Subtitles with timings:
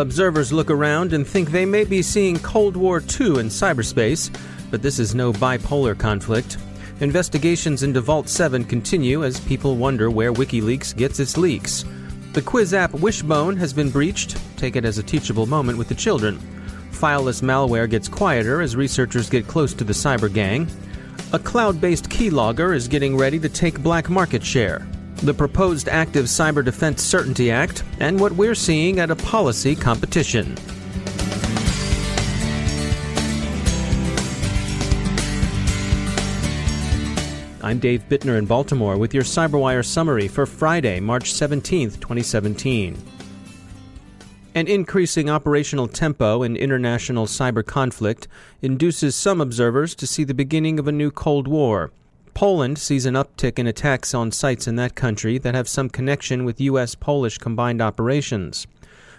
[0.00, 4.34] Observers look around and think they may be seeing Cold War II in cyberspace,
[4.70, 6.56] but this is no bipolar conflict.
[7.00, 11.84] Investigations into Vault 7 continue as people wonder where WikiLeaks gets its leaks.
[12.32, 14.38] The quiz app Wishbone has been breached.
[14.56, 16.38] Take it as a teachable moment with the children.
[16.92, 20.66] Fileless malware gets quieter as researchers get close to the cyber gang.
[21.34, 24.86] A cloud based keylogger is getting ready to take black market share
[25.22, 30.56] the proposed Active Cyber Defense Certainty Act, and what we're seeing at a policy competition.
[37.62, 42.96] I'm Dave Bittner in Baltimore with your CyberWire summary for Friday, March 17, 2017.
[44.54, 48.26] An increasing operational tempo in international cyber conflict
[48.62, 51.92] induces some observers to see the beginning of a new Cold War.
[52.34, 56.44] Poland sees an uptick in attacks on sites in that country that have some connection
[56.44, 56.94] with U.S.
[56.94, 58.66] Polish combined operations.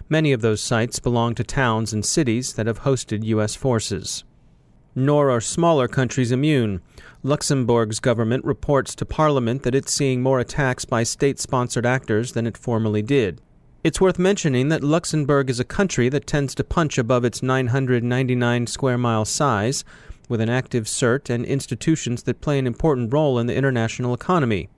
[0.10, 3.56] Many of those sites belong to towns and cities that have hosted U.S.
[3.56, 4.24] forces.
[4.94, 6.82] Nor are smaller countries immune.
[7.24, 12.46] Luxembourg's government reports to Parliament that it's seeing more attacks by state sponsored actors than
[12.46, 13.40] it formerly did.
[13.84, 18.68] It's worth mentioning that Luxembourg is a country that tends to punch above its 999
[18.68, 19.84] square mile size,
[20.32, 24.70] with an active CERT and institutions that play an important role in the international economy.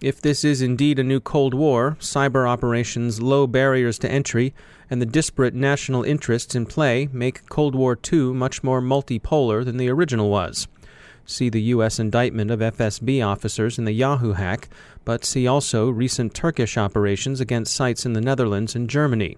[0.00, 4.54] If this is indeed a new Cold War, cyber operations, low barriers to entry,
[4.88, 9.76] and the disparate national interests in play make Cold War II much more multipolar than
[9.76, 10.66] the original was.
[11.26, 11.98] See the U.S.
[11.98, 14.70] indictment of FSB officers in the Yahoo hack,
[15.04, 19.36] but see also recent Turkish operations against sites in the Netherlands and Germany.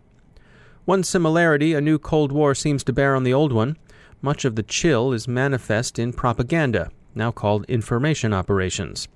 [0.84, 3.76] One similarity a new Cold War seems to bear on the old one
[4.24, 9.06] much of the chill is manifest in propaganda, now called information operations.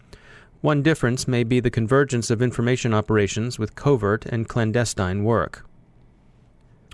[0.60, 5.64] One difference may be the convergence of information operations with covert and clandestine work.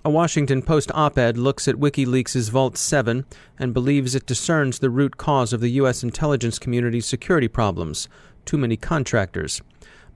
[0.04, 3.24] A Washington Post op ed looks at WikiLeaks' Vault 7
[3.58, 6.04] and believes it discerns the root cause of the U.S.
[6.04, 8.08] intelligence community's security problems
[8.44, 9.60] too many contractors.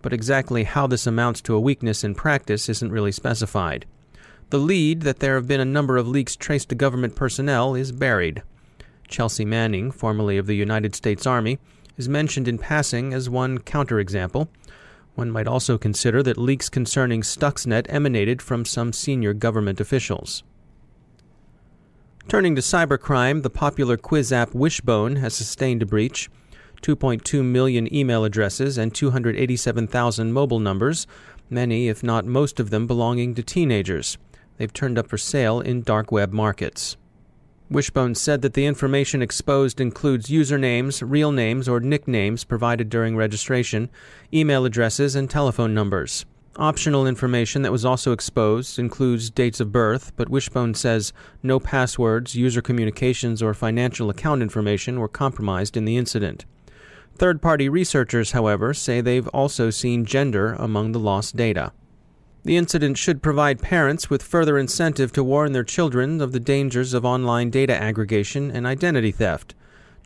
[0.02, 3.86] But exactly how this amounts to a weakness in practice isn't really specified.
[4.50, 7.92] The lead that there have been a number of leaks traced to government personnel is
[7.92, 8.42] buried.
[9.06, 11.58] Chelsea Manning, formerly of the United States Army,
[11.98, 14.48] is mentioned in passing as one counterexample.
[15.16, 20.42] One might also consider that leaks concerning Stuxnet emanated from some senior government officials.
[22.26, 26.30] Turning to cybercrime, the popular quiz app Wishbone has sustained a breach.
[26.80, 31.06] 2.2 million email addresses and 287,000 mobile numbers,
[31.50, 34.16] many, if not most of them, belonging to teenagers.
[34.58, 36.96] They've turned up for sale in dark web markets.
[37.70, 43.90] Wishbone said that the information exposed includes usernames, real names, or nicknames provided during registration,
[44.32, 46.24] email addresses, and telephone numbers.
[46.56, 52.34] Optional information that was also exposed includes dates of birth, but Wishbone says no passwords,
[52.34, 56.46] user communications, or financial account information were compromised in the incident.
[57.14, 61.72] Third party researchers, however, say they've also seen gender among the lost data.
[62.48, 66.94] The incident should provide parents with further incentive to warn their children of the dangers
[66.94, 69.54] of online data aggregation and identity theft.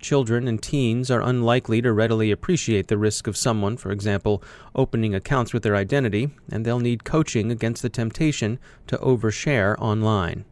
[0.01, 4.43] Children and teens are unlikely to readily appreciate the risk of someone, for example,
[4.75, 8.59] opening accounts with their identity, and they'll need coaching against the temptation
[8.89, 10.45] to overshare online.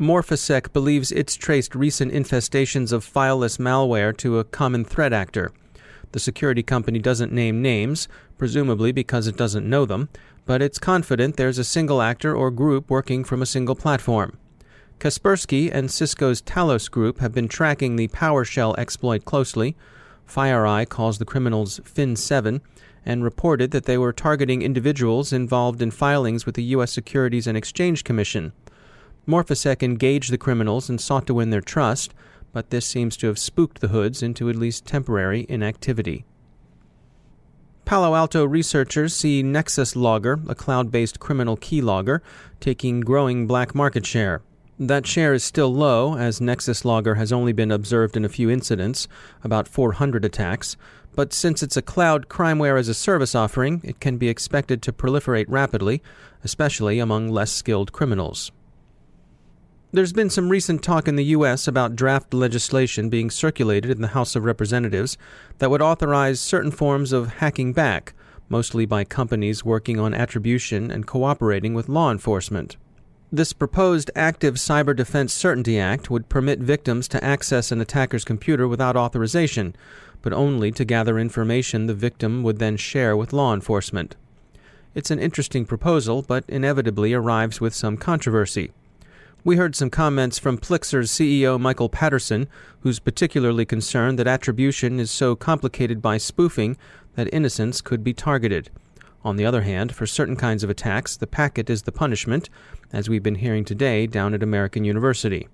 [0.00, 5.52] Morphisec believes it's traced recent infestations of fileless malware to a common threat actor.
[6.12, 8.08] The security company doesn't name names,
[8.38, 10.08] presumably because it doesn't know them,
[10.46, 14.38] but it's confident there's a single actor or group working from a single platform.
[14.98, 19.76] Kaspersky and Cisco's Talos Group have been tracking the PowerShell exploit closely.
[20.28, 22.60] FireEye calls the criminals Fin7
[23.04, 26.92] and reported that they were targeting individuals involved in filings with the U.S.
[26.92, 28.52] Securities and Exchange Commission.
[29.26, 32.14] Morphisec engaged the criminals and sought to win their trust,
[32.52, 36.24] but this seems to have spooked the hoods into at least temporary inactivity.
[37.84, 42.20] Palo Alto researchers see Nexus Logger, a cloud based criminal keylogger,
[42.58, 44.40] taking growing black market share.
[44.78, 48.48] That share is still low, as Nexus Logger has only been observed in a few
[48.48, 49.06] incidents,
[49.42, 50.78] about 400 attacks,
[51.14, 54.92] but since it's a cloud crimeware as a service offering, it can be expected to
[54.92, 56.02] proliferate rapidly,
[56.42, 58.50] especially among less skilled criminals.
[59.94, 61.68] There's been some recent talk in the U.S.
[61.68, 65.16] about draft legislation being circulated in the House of Representatives
[65.58, 68.12] that would authorize certain forms of hacking back,
[68.48, 72.76] mostly by companies working on attribution and cooperating with law enforcement.
[73.30, 78.66] This proposed Active Cyber Defense Certainty Act would permit victims to access an attacker's computer
[78.66, 79.76] without authorization,
[80.22, 84.16] but only to gather information the victim would then share with law enforcement.
[84.92, 88.72] It's an interesting proposal, but inevitably arrives with some controversy.
[89.46, 92.48] We heard some comments from Plixer's CEO Michael Patterson,
[92.80, 96.78] who's particularly concerned that attribution is so complicated by spoofing
[97.14, 98.70] that innocents could be targeted.
[99.22, 102.48] On the other hand, for certain kinds of attacks, the packet is the punishment,
[102.90, 105.46] as we've been hearing today down at American University.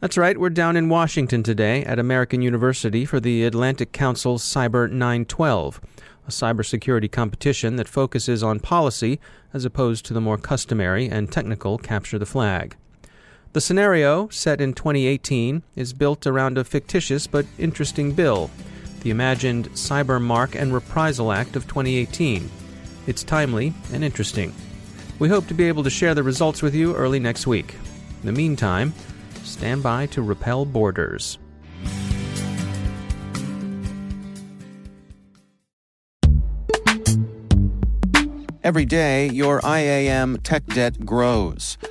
[0.00, 4.90] That's right, we're down in Washington today at American University for the Atlantic Council's Cyber
[4.90, 5.80] 912,
[6.26, 9.20] a cybersecurity competition that focuses on policy
[9.54, 12.76] as opposed to the more customary and technical capture the flag.
[13.54, 18.50] The scenario, set in 2018, is built around a fictitious but interesting bill,
[19.00, 22.50] the imagined Cyber Marque and Reprisal Act of 2018.
[23.06, 24.54] It's timely and interesting.
[25.18, 27.74] We hope to be able to share the results with you early next week.
[28.20, 28.92] In the meantime,
[29.44, 31.38] stand by to repel boarders.
[38.62, 41.78] Every day, your IAM tech debt grows.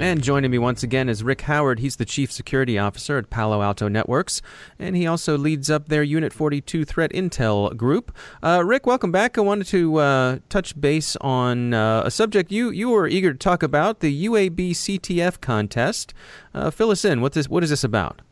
[0.00, 1.80] And joining me once again is Rick Howard.
[1.80, 4.40] He's the Chief Security Officer at Palo Alto Networks,
[4.78, 8.16] and he also leads up their Unit 42 Threat Intel group.
[8.40, 9.36] Uh, Rick, welcome back.
[9.36, 13.38] I wanted to uh, touch base on uh, a subject you, you were eager to
[13.38, 16.14] talk about the UAB CTF contest.
[16.54, 17.20] Uh, fill us in.
[17.20, 18.22] What, this, what is this about?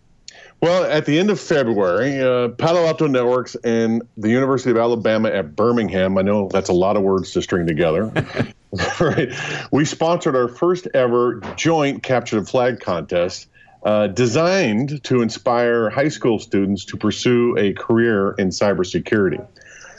[0.62, 5.28] Well, at the end of February, uh, Palo Alto Networks and the University of Alabama
[5.28, 8.10] at Birmingham, I know that's a lot of words to string together,
[9.00, 9.32] right?
[9.70, 13.48] We sponsored our first ever joint capture the flag contest
[13.84, 19.46] uh, designed to inspire high school students to pursue a career in cybersecurity.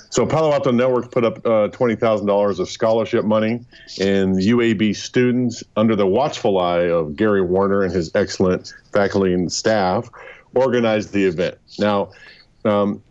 [0.09, 3.65] So Palo Alto Networks put up uh, $20,000 of scholarship money,
[3.99, 9.51] and UAB students, under the watchful eye of Gary Warner and his excellent faculty and
[9.51, 10.09] staff,
[10.55, 11.57] organized the event.
[11.77, 12.11] Now,
[12.63, 13.03] um,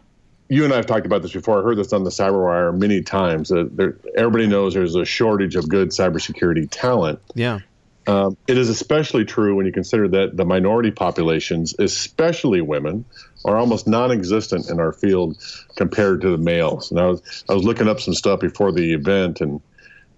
[0.49, 1.59] you and I have talked about this before.
[1.59, 3.51] I heard this on the CyberWire many times.
[3.51, 7.21] Uh, there, everybody knows there's a shortage of good cybersecurity talent.
[7.35, 7.61] Yeah.
[8.07, 13.05] Um, it is especially true when you consider that the minority populations, especially women,
[13.45, 15.43] are almost non-existent in our field
[15.77, 16.91] compared to the males.
[16.93, 19.61] And I was I was looking up some stuff before the event, and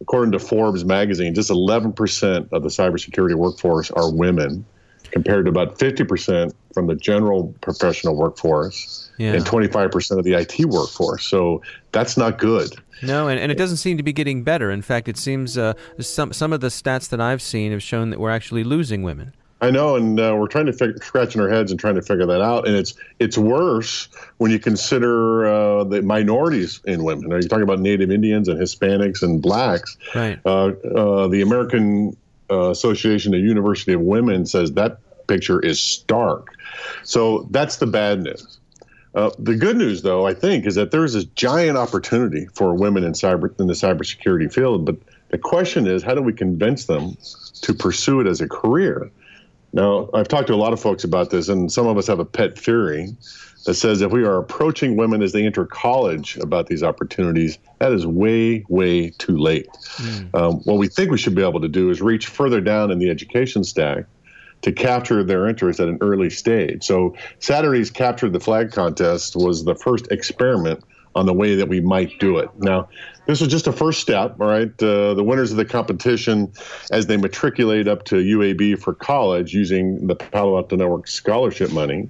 [0.03, 4.67] according to Forbes magazine, just 11% of the cybersecurity workforce are women,
[5.11, 9.33] compared to about 50% from the general professional workforce yeah.
[9.33, 11.27] and 25% of the IT workforce.
[11.27, 11.63] So
[11.93, 12.75] that's not good.
[13.03, 14.71] No, and, and it doesn't seem to be getting better.
[14.71, 18.11] In fact, it seems uh, some some of the stats that I've seen have shown
[18.11, 19.35] that we're actually losing women.
[19.61, 22.27] I know, and uh, we're trying to figure, scratching our heads and trying to figure
[22.27, 22.69] that out.
[22.69, 27.33] And it's it's worse when you consider uh, the minorities in women.
[27.33, 29.97] Are you talking about Native Indians and Hispanics and blacks?
[30.15, 30.39] Right.
[30.45, 32.17] Uh, uh the American
[32.51, 36.55] uh, Association of University of Women says that picture is stark.
[37.05, 38.59] So that's the bad news.
[39.15, 42.75] Uh, the good news, though, I think, is that there is this giant opportunity for
[42.75, 44.85] women in cyber in the cybersecurity field.
[44.85, 44.97] But
[45.31, 47.17] the question is, how do we convince them
[47.63, 49.11] to pursue it as a career?
[49.73, 52.21] Now, I've talked to a lot of folks about this, and some of us have
[52.21, 53.15] a pet theory
[53.69, 57.93] that says if we are approaching women as they enter college about these opportunities, that
[57.93, 59.69] is way, way too late.
[59.97, 60.35] Mm.
[60.35, 62.99] Um, what we think we should be able to do is reach further down in
[62.99, 64.07] the education stack
[64.63, 66.83] to capture their interest at an early stage.
[66.83, 70.83] So Saturday's Capture the Flag contest was the first experiment
[71.15, 72.49] on the way that we might do it.
[72.57, 72.89] Now,
[73.27, 74.71] this was just a first step, all right?
[74.83, 76.51] Uh, the winners of the competition,
[76.91, 82.09] as they matriculate up to UAB for college using the Palo Alto Network scholarship money,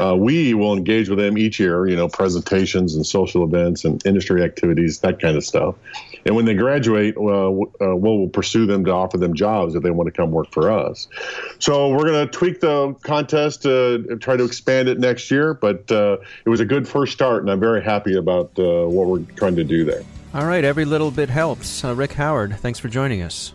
[0.00, 4.04] uh, we will engage with them each year, you know, presentations and social events and
[4.06, 5.74] industry activities, that kind of stuff.
[6.24, 9.90] And when they graduate, uh, uh, we'll pursue them to offer them jobs if they
[9.90, 11.06] want to come work for us.
[11.60, 15.54] So we're going to tweak the contest to try to expand it next year.
[15.54, 19.06] But uh, it was a good first start, and I'm very happy about uh, what
[19.06, 20.02] we're trying to do there.
[20.34, 21.84] All right, every little bit helps.
[21.84, 23.54] Uh, Rick Howard, thanks for joining us.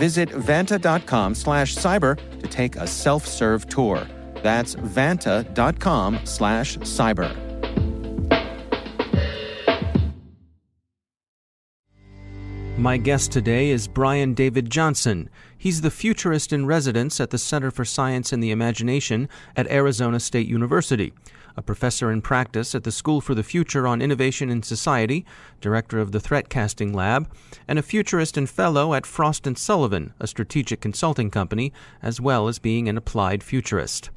[0.00, 4.06] Visit vanta.com slash cyber to take a self-serve tour.
[4.42, 7.36] That's vanta.com slash cyber.
[12.78, 15.28] My guest today is Brian David Johnson.
[15.58, 20.18] He's the futurist in residence at the Center for Science and the Imagination at Arizona
[20.18, 21.12] State University
[21.60, 25.26] a professor in practice at the School for the Future on Innovation in Society,
[25.60, 27.30] director of the Threat Casting Lab,
[27.68, 32.48] and a futurist and fellow at Frost & Sullivan, a strategic consulting company, as well
[32.48, 34.08] as being an applied futurist.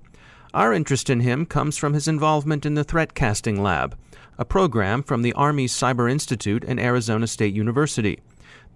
[0.53, 3.97] Our interest in him comes from his involvement in the Threat Casting Lab,
[4.37, 8.21] a program from the Army Cyber Institute and Arizona State University.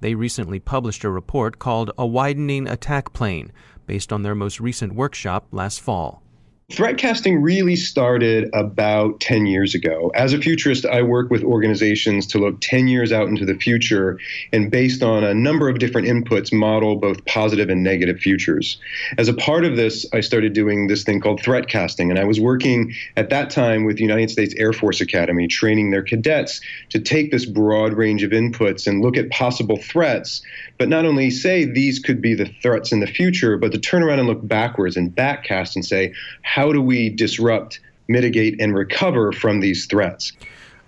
[0.02, 3.54] They recently published a report called A Widening Attack Plane,
[3.86, 6.22] based on their most recent workshop last fall.
[6.70, 10.12] Threatcasting really started about 10 years ago.
[10.14, 14.20] As a futurist, I work with organizations to look 10 years out into the future
[14.52, 18.82] and, based on a number of different inputs, model both positive and negative futures.
[19.18, 22.38] As a part of this, I started doing this thing called threatcasting, and I was
[22.38, 26.60] working at that time with the United States Air Force Academy, training their cadets
[26.90, 30.42] to take this broad range of inputs and look at possible threats,
[30.78, 34.04] but not only say these could be the threats in the future, but to turn
[34.04, 36.14] around and look backwards and backcast and say,
[36.58, 40.34] how do we disrupt, mitigate, and recover from these threats?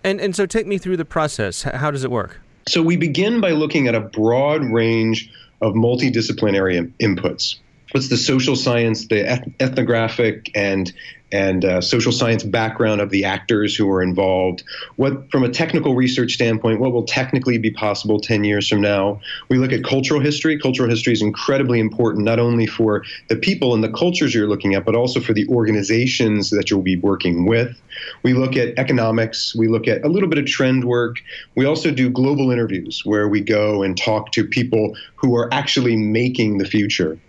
[0.04, 1.62] And, and so take me through the process.
[1.62, 2.42] How does it work?
[2.68, 7.58] So we begin by looking at a broad range of multidisciplinary inputs.
[7.91, 9.27] What's the social science, the
[9.60, 10.91] ethnographic, and
[11.31, 14.63] and uh, social science background of the actors who are involved.
[14.96, 19.22] What, from a technical research standpoint, what will technically be possible 10 years from now?
[19.48, 20.60] We look at cultural history.
[20.60, 24.74] Cultural history is incredibly important, not only for the people and the cultures you're looking
[24.74, 27.79] at, but also for the organizations that you'll be working with.
[28.24, 29.55] We look at economics.
[29.55, 31.17] We look at a little bit of trend work.
[31.55, 35.96] We also do global interviews where we go and talk to people who are actually
[35.96, 37.19] making the future.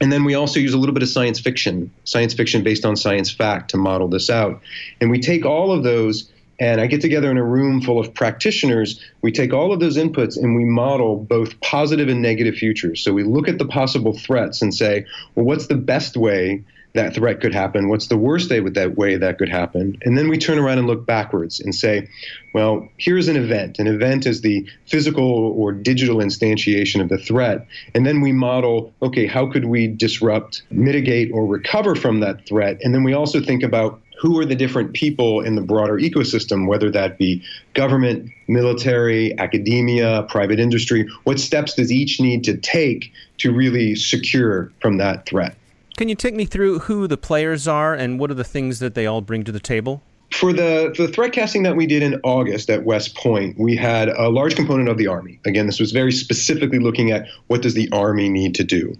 [0.00, 2.96] And then we also use a little bit of science fiction, science fiction based on
[2.96, 4.60] science fact to model this out.
[5.00, 8.14] And we take all of those and I get together in a room full of
[8.14, 9.00] practitioners.
[9.20, 13.02] We take all of those inputs and we model both positive and negative futures.
[13.02, 16.64] So we look at the possible threats and say, well, what's the best way
[16.96, 17.88] that threat could happen?
[17.88, 19.96] What's the worst way that way that could happen?
[20.02, 22.08] And then we turn around and look backwards and say,
[22.52, 23.78] well, here's an event.
[23.78, 27.66] An event is the physical or digital instantiation of the threat.
[27.94, 32.78] And then we model, okay, how could we disrupt, mitigate, or recover from that threat?
[32.82, 36.66] And then we also think about who are the different people in the broader ecosystem,
[36.66, 37.42] whether that be
[37.74, 41.06] government, military, academia, private industry?
[41.24, 45.56] What steps does each need to take to really secure from that threat?
[45.96, 48.94] Can you take me through who the players are and what are the things that
[48.94, 50.02] they all bring to the table?
[50.32, 54.10] For the, the threat casting that we did in August at West Point, we had
[54.10, 55.40] a large component of the Army.
[55.46, 58.94] Again, this was very specifically looking at what does the Army need to do.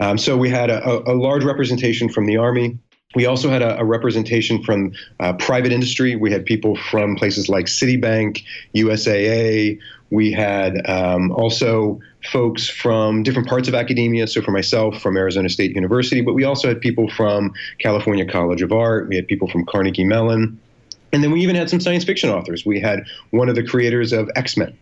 [0.00, 2.78] Um, so we had a, a, large representation from the Army.
[3.14, 6.16] We also had a, a representation from uh, private industry.
[6.16, 8.42] We had people from places like Citibank,
[8.74, 9.78] USAA.
[10.12, 11.98] We had um, also
[12.30, 14.26] folks from different parts of academia.
[14.26, 18.60] So, for myself, from Arizona State University, but we also had people from California College
[18.60, 19.08] of Art.
[19.08, 20.60] We had people from Carnegie Mellon.
[21.14, 22.66] And then we even had some science fiction authors.
[22.66, 24.76] We had one of the creators of X Men.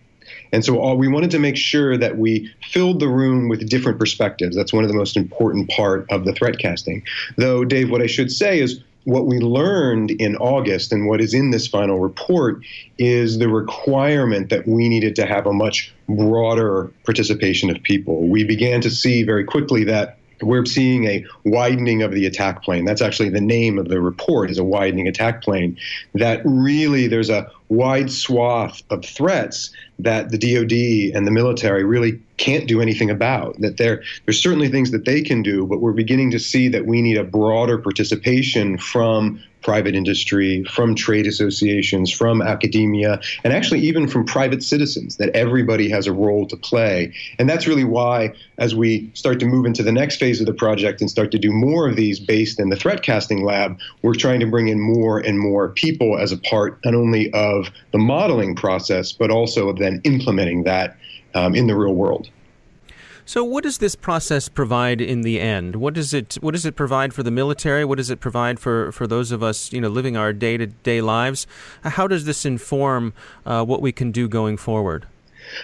[0.52, 4.00] And so all, we wanted to make sure that we filled the room with different
[4.00, 4.56] perspectives.
[4.56, 7.04] That's one of the most important part of the threat casting.
[7.36, 11.34] Though, Dave, what I should say is what we learned in August and what is
[11.34, 12.62] in this final report
[12.98, 18.28] is the requirement that we needed to have a much broader participation of people.
[18.28, 22.84] We began to see very quickly that we're seeing a widening of the attack plane.
[22.84, 25.76] That's actually the name of the report is a widening attack plane.
[26.14, 32.20] That really there's a wide swath of threats that the DoD and the military really
[32.36, 33.60] can't do anything about.
[33.60, 36.86] That there there's certainly things that they can do, but we're beginning to see that
[36.86, 43.78] we need a broader participation from private industry, from trade associations, from academia, and actually
[43.78, 47.14] even from private citizens, that everybody has a role to play.
[47.38, 50.52] And that's really why, as we start to move into the next phase of the
[50.52, 54.14] project and start to do more of these based in the threat casting lab, we're
[54.14, 57.98] trying to bring in more and more people as a part not only of the
[57.98, 60.96] modeling process, but also of then implementing that
[61.36, 62.28] um, in the real world.
[63.30, 65.76] So, what does this process provide in the end?
[65.76, 67.84] What does it What does it provide for the military?
[67.84, 70.66] What does it provide for, for those of us, you know, living our day to
[70.66, 71.46] day lives?
[71.84, 73.12] How does this inform
[73.46, 75.06] uh, what we can do going forward?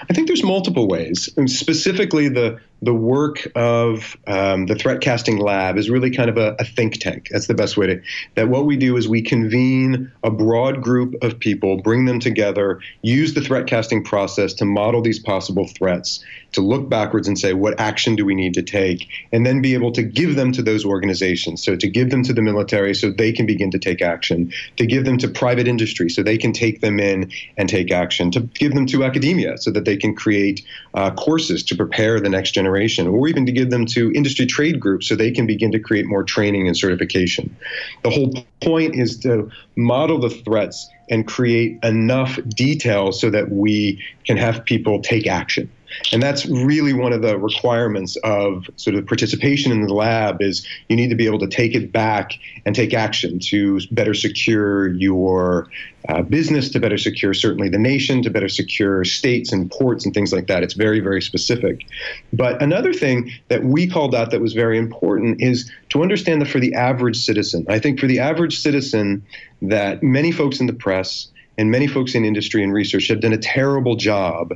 [0.09, 1.29] I think there's multiple ways.
[1.37, 6.37] And specifically, the the work of um, the threat casting lab is really kind of
[6.37, 7.29] a, a, think tank.
[7.31, 8.03] That's the best way to.
[8.35, 12.81] That what we do is we convene a broad group of people, bring them together,
[13.01, 16.23] use the threat casting process to model these possible threats,
[16.57, 19.75] to look backwards and say what action do we need to take, and then be
[19.75, 21.63] able to give them to those organizations.
[21.63, 24.87] So to give them to the military so they can begin to take action, to
[24.87, 28.41] give them to private industry so they can take them in and take action, to
[28.41, 30.65] give them to academia so that they can create
[30.95, 34.81] uh, courses to prepare the next generation or even to give them to industry trade
[34.81, 37.55] groups so they can begin to create more training and certification.
[38.03, 44.03] The whole point is to model the threats and create enough detail so that we
[44.25, 45.71] can have people take action.
[46.13, 50.67] And that's really one of the requirements of sort of participation in the lab is
[50.89, 52.33] you need to be able to take it back
[52.65, 55.69] and take action to better secure your
[56.09, 60.15] uh, business, to better secure certainly the nation, to better secure states and ports and
[60.15, 60.63] things like that.
[60.63, 61.87] It's very, very specific.
[62.33, 66.49] But another thing that we called out that was very important is to understand that
[66.49, 69.25] for the average citizen, I think for the average citizen,
[69.63, 71.29] that many folks in the press
[71.59, 74.53] and many folks in industry and research have done a terrible job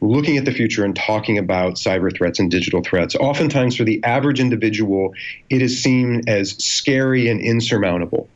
[0.00, 3.14] looking at the future and talking about cyber threats and digital threats.
[3.14, 5.14] Oftentimes, for the average individual,
[5.50, 8.28] it is seen as scary and insurmountable.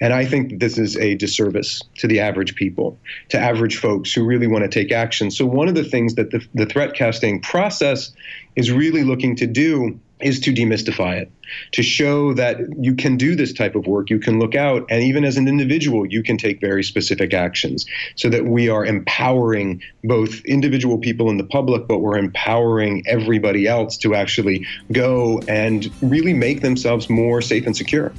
[0.00, 4.24] And I think this is a disservice to the average people, to average folks who
[4.24, 5.30] really want to take action.
[5.30, 8.12] So, one of the things that the, the threat casting process
[8.56, 11.32] is really looking to do is to demystify it,
[11.72, 15.02] to show that you can do this type of work, you can look out, and
[15.02, 19.80] even as an individual, you can take very specific actions so that we are empowering
[20.04, 25.90] both individual people in the public, but we're empowering everybody else to actually go and
[26.02, 28.12] really make themselves more safe and secure.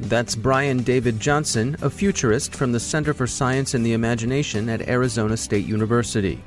[0.00, 4.88] That's Brian David Johnson, a futurist from the Center for Science and the Imagination at
[4.88, 6.42] Arizona State University.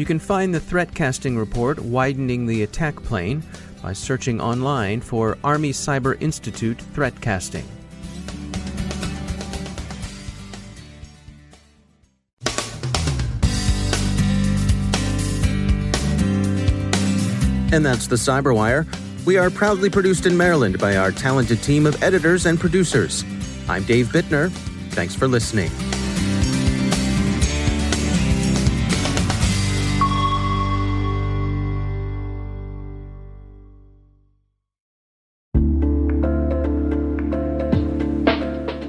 [0.00, 3.42] You can find the threat casting report, Widening the Attack Plane,
[3.82, 7.66] by searching online for Army Cyber Institute threat casting.
[17.70, 18.86] And that's the Cyberwire.
[19.26, 23.22] We are proudly produced in Maryland by our talented team of editors and producers.
[23.68, 24.50] I'm Dave Bittner.
[24.92, 25.70] Thanks for listening.